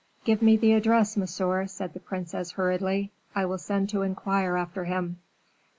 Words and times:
"Give 0.23 0.41
me 0.41 0.57
the 0.57 0.73
address, 0.73 1.15
monsieur," 1.15 1.67
said 1.67 1.93
the 1.93 1.99
princess, 1.99 2.53
hurriedly; 2.53 3.11
"I 3.35 3.45
will 3.45 3.59
send 3.59 3.89
to 3.89 4.01
inquire 4.01 4.57
after 4.57 4.85
him." 4.85 5.19